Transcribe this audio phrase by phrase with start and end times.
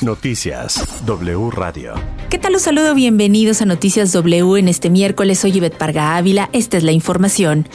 [0.00, 1.94] Noticias W Radio.
[2.30, 2.54] ¿Qué tal?
[2.54, 5.40] Un saludo, bienvenidos a Noticias W en este miércoles.
[5.40, 6.50] Soy Ivette Parga Ávila.
[6.52, 7.68] Esta es la información.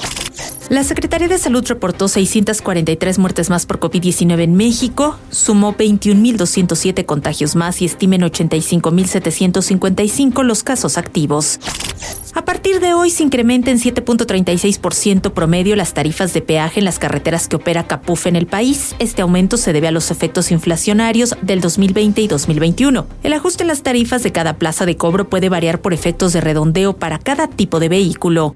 [0.70, 7.56] La Secretaría de Salud reportó 643 muertes más por COVID-19 en México, sumó 21.207 contagios
[7.56, 11.60] más y estimen 85.755 los casos activos.
[12.34, 16.98] A partir de hoy se incrementa en 7.36% promedio las tarifas de peaje en las
[16.98, 18.95] carreteras que opera Capuf en el país.
[18.98, 23.05] Este aumento se debe a los efectos inflacionarios del 2020 y 2021.
[23.22, 26.41] El ajuste en las tarifas de cada plaza de cobro puede variar por efectos de
[26.41, 28.55] redondeo para cada tipo de vehículo.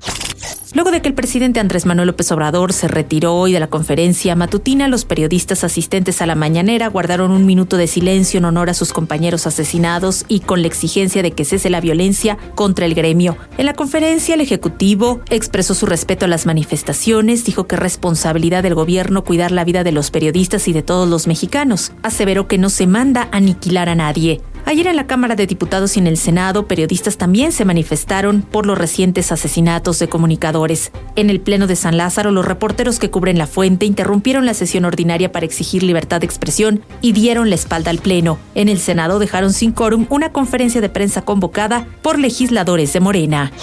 [0.73, 4.35] Luego de que el presidente Andrés Manuel López Obrador se retiró hoy de la conferencia
[4.35, 8.73] matutina, los periodistas asistentes a la mañanera guardaron un minuto de silencio en honor a
[8.73, 13.37] sus compañeros asesinados y con la exigencia de que cese la violencia contra el gremio.
[13.57, 18.61] En la conferencia, el Ejecutivo expresó su respeto a las manifestaciones, dijo que es responsabilidad
[18.61, 21.91] del gobierno cuidar la vida de los periodistas y de todos los mexicanos.
[22.03, 24.41] Aseveró que no se manda aniquilar a nadie.
[24.67, 28.65] Ayer en la Cámara de Diputados y en el Senado, periodistas también se manifestaron por
[28.65, 30.91] los recientes asesinatos de comunicadores.
[31.15, 34.83] En el Pleno de San Lázaro, los reporteros que cubren la fuente interrumpieron la sesión
[34.83, 38.39] ordinaria para exigir libertad de expresión y dieron la espalda al Pleno.
[38.55, 43.53] En el Senado dejaron sin quórum una conferencia de prensa convocada por legisladores de Morena.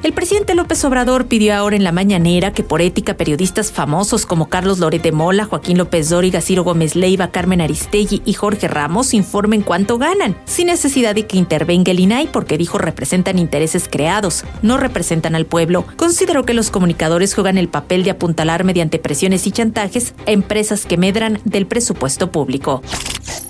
[0.00, 4.48] El presidente López Obrador pidió ahora en la mañanera que por ética periodistas famosos como
[4.48, 9.12] Carlos Loret de Mola, Joaquín López Dóriga, Ciro Gómez Leiva, Carmen Aristegui y Jorge Ramos
[9.12, 14.44] informen cuánto ganan, sin necesidad de que intervenga el INAI porque dijo representan intereses creados,
[14.62, 15.84] no representan al pueblo.
[15.96, 20.86] Consideró que los comunicadores juegan el papel de apuntalar mediante presiones y chantajes a empresas
[20.86, 22.82] que medran del presupuesto público.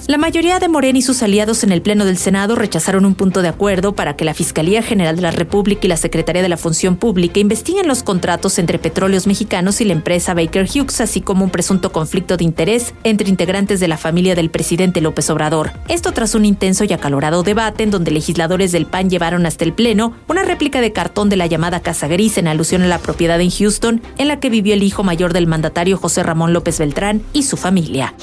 [0.08, 3.42] La mayoría de Morena y sus aliados en el Pleno del Senado rechazaron un punto
[3.42, 6.56] de acuerdo para que la Fiscalía General de la República y la Secretaría de la
[6.56, 11.44] Función Pública investiguen los contratos entre petróleos mexicanos y la empresa Baker Hughes, así como
[11.44, 15.72] un presunto conflicto de interés entre integrantes de la familia del presidente López Obrador.
[15.88, 19.72] Esto tras un intenso y acalorado debate en donde legisladores del PAN llevaron hasta el
[19.72, 23.40] Pleno una réplica de cartón de la llamada Casa Gris en alusión a la propiedad
[23.40, 27.22] en Houston, en la que vivió el hijo mayor del mandatario José Ramón López Beltrán
[27.32, 28.14] y su familia.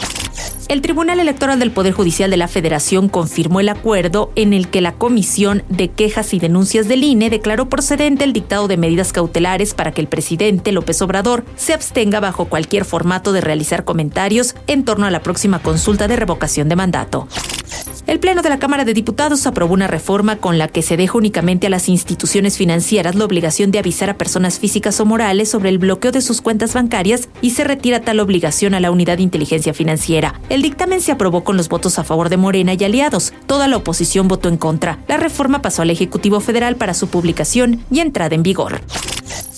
[0.68, 4.82] El Tribunal Electoral del Poder Judicial de la Federación confirmó el acuerdo en el que
[4.82, 9.76] la Comisión de Quejas y Denuncias del INE declaró procedente el dictado de medidas cautelares
[9.76, 14.86] para que el presidente López Obrador se abstenga bajo cualquier formato de realizar comentarios en
[14.86, 17.28] torno a la próxima consulta de revocación de mandato.
[18.08, 21.18] El Pleno de la Cámara de Diputados aprobó una reforma con la que se deja
[21.18, 25.70] únicamente a las instituciones financieras la obligación de avisar a personas físicas o morales sobre
[25.70, 29.24] el bloqueo de sus cuentas bancarias y se retira tal obligación a la Unidad de
[29.24, 30.40] Inteligencia Financiera.
[30.50, 33.34] El dictamen se aprobó con los votos a favor de Morena y aliados.
[33.48, 35.00] Toda la oposición votó en contra.
[35.08, 38.82] La reforma pasó al Ejecutivo Federal para su publicación y entrada en vigor.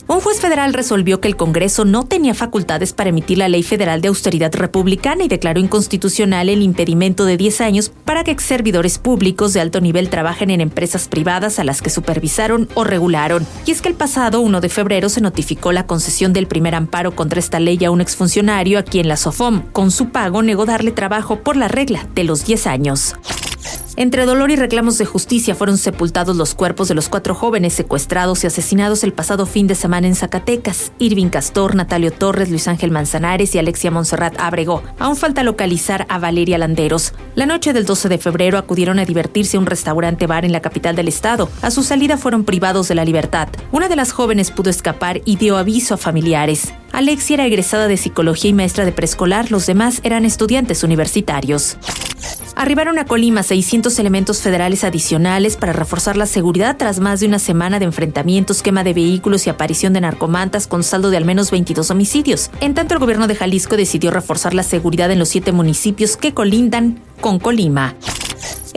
[0.10, 4.00] Un juez federal resolvió que el Congreso no tenía facultades para emitir la Ley Federal
[4.00, 9.52] de Austeridad Republicana y declaró inconstitucional el impedimento de 10 años para que servidores públicos
[9.52, 13.46] de alto nivel trabajen en empresas privadas a las que supervisaron o regularon.
[13.66, 17.14] Y es que el pasado 1 de febrero se notificó la concesión del primer amparo
[17.14, 20.92] contra esta ley a un exfuncionario a quien la SOFOM, con su pago, negó darle
[20.92, 23.16] trabajo por la regla de los 10 años.
[24.00, 28.44] Entre dolor y reclamos de justicia fueron sepultados los cuerpos de los cuatro jóvenes secuestrados
[28.44, 30.92] y asesinados el pasado fin de semana en Zacatecas.
[31.00, 34.84] Irving Castor, Natalio Torres, Luis Ángel Manzanares y Alexia Monserrat Abrego.
[35.00, 37.14] Aún falta localizar a Valeria Landeros.
[37.34, 40.62] La noche del 12 de febrero acudieron a divertirse a un restaurante bar en la
[40.62, 41.50] capital del estado.
[41.64, 43.48] A su salida fueron privados de la libertad.
[43.72, 46.72] Una de las jóvenes pudo escapar y dio aviso a familiares.
[46.92, 51.78] Alexia era egresada de psicología y maestra de preescolar, los demás eran estudiantes universitarios.
[52.58, 57.38] Arribaron a Colima 600 elementos federales adicionales para reforzar la seguridad tras más de una
[57.38, 61.52] semana de enfrentamientos, quema de vehículos y aparición de narcomantas con saldo de al menos
[61.52, 62.50] 22 homicidios.
[62.60, 66.34] En tanto, el gobierno de Jalisco decidió reforzar la seguridad en los siete municipios que
[66.34, 67.94] colindan con Colima.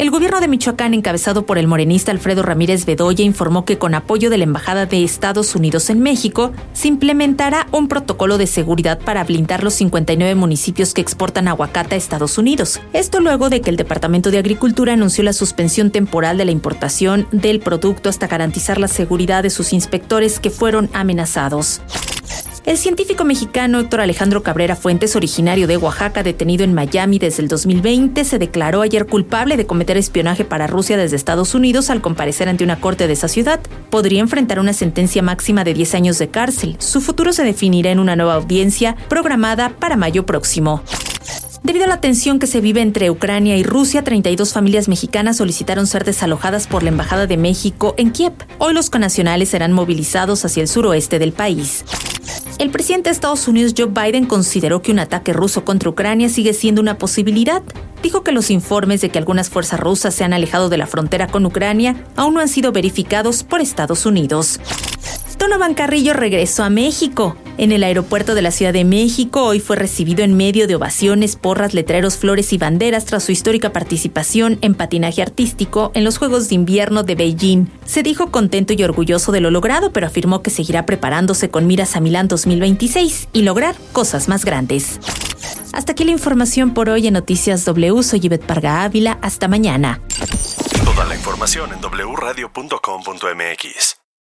[0.00, 4.30] El gobierno de Michoacán, encabezado por el morenista Alfredo Ramírez Bedoya, informó que con apoyo
[4.30, 9.24] de la Embajada de Estados Unidos en México, se implementará un protocolo de seguridad para
[9.24, 12.80] blindar los 59 municipios que exportan aguacate a Estados Unidos.
[12.94, 17.26] Esto luego de que el Departamento de Agricultura anunció la suspensión temporal de la importación
[17.30, 21.82] del producto hasta garantizar la seguridad de sus inspectores que fueron amenazados.
[22.70, 27.48] El científico mexicano Héctor Alejandro Cabrera Fuentes, originario de Oaxaca, detenido en Miami desde el
[27.48, 32.48] 2020, se declaró ayer culpable de cometer espionaje para Rusia desde Estados Unidos al comparecer
[32.48, 33.58] ante una corte de esa ciudad.
[33.90, 36.76] Podría enfrentar una sentencia máxima de 10 años de cárcel.
[36.78, 40.80] Su futuro se definirá en una nueva audiencia programada para mayo próximo.
[41.64, 45.88] Debido a la tensión que se vive entre Ucrania y Rusia, 32 familias mexicanas solicitaron
[45.88, 48.32] ser desalojadas por la Embajada de México en Kiev.
[48.58, 51.84] Hoy los conacionales serán movilizados hacia el suroeste del país.
[52.60, 56.52] El presidente de Estados Unidos Joe Biden consideró que un ataque ruso contra Ucrania sigue
[56.52, 57.62] siendo una posibilidad.
[58.02, 61.26] Dijo que los informes de que algunas fuerzas rusas se han alejado de la frontera
[61.26, 64.60] con Ucrania aún no han sido verificados por Estados Unidos.
[65.38, 67.34] Donovan Carrillo regresó a México.
[67.60, 71.36] En el aeropuerto de la Ciudad de México, hoy fue recibido en medio de ovaciones,
[71.36, 76.48] porras, letreros, flores y banderas tras su histórica participación en patinaje artístico en los Juegos
[76.48, 77.66] de Invierno de Beijing.
[77.84, 81.96] Se dijo contento y orgulloso de lo logrado, pero afirmó que seguirá preparándose con miras
[81.96, 84.98] a Milán 2026 y lograr cosas más grandes.
[85.74, 88.02] Hasta aquí la información por hoy en Noticias W.
[88.02, 89.18] Soy Yvette Parga Ávila.
[89.20, 90.00] Hasta mañana.
[90.82, 94.00] Toda la información en wradio.com.mx.